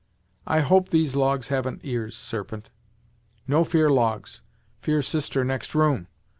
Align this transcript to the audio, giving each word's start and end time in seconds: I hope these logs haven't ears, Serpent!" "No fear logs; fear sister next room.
I 0.47 0.61
hope 0.61 0.89
these 0.89 1.15
logs 1.15 1.49
haven't 1.49 1.81
ears, 1.83 2.17
Serpent!" 2.17 2.71
"No 3.47 3.63
fear 3.63 3.87
logs; 3.87 4.41
fear 4.79 5.03
sister 5.03 5.43
next 5.45 5.75
room. 5.75 6.07